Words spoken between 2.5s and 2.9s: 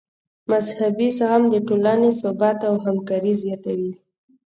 او